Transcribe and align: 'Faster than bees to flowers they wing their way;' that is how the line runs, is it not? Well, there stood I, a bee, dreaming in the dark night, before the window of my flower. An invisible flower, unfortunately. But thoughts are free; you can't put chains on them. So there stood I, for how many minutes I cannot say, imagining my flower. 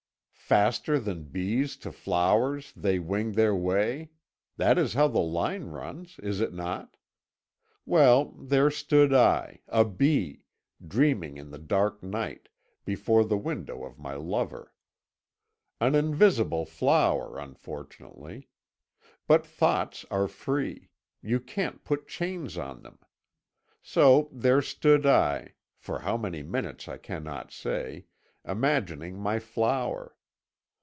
'Faster 0.53 0.99
than 0.99 1.23
bees 1.29 1.77
to 1.77 1.93
flowers 1.93 2.73
they 2.75 2.99
wing 2.99 3.31
their 3.31 3.55
way;' 3.55 4.09
that 4.57 4.77
is 4.77 4.95
how 4.95 5.07
the 5.07 5.21
line 5.21 5.63
runs, 5.67 6.19
is 6.21 6.41
it 6.41 6.53
not? 6.53 6.97
Well, 7.85 8.31
there 8.33 8.69
stood 8.69 9.13
I, 9.13 9.61
a 9.69 9.85
bee, 9.85 10.43
dreaming 10.85 11.37
in 11.37 11.51
the 11.51 11.57
dark 11.57 12.03
night, 12.03 12.49
before 12.83 13.23
the 13.23 13.37
window 13.37 13.85
of 13.85 13.97
my 13.97 14.15
flower. 14.17 14.73
An 15.79 15.95
invisible 15.95 16.65
flower, 16.65 17.39
unfortunately. 17.39 18.49
But 19.27 19.45
thoughts 19.45 20.05
are 20.11 20.27
free; 20.27 20.89
you 21.21 21.39
can't 21.39 21.81
put 21.85 22.09
chains 22.09 22.57
on 22.57 22.81
them. 22.81 22.99
So 23.81 24.27
there 24.33 24.61
stood 24.61 25.05
I, 25.05 25.53
for 25.77 25.99
how 25.99 26.17
many 26.17 26.43
minutes 26.43 26.89
I 26.89 26.97
cannot 26.97 27.53
say, 27.53 28.03
imagining 28.43 29.17
my 29.17 29.39
flower. 29.39 30.17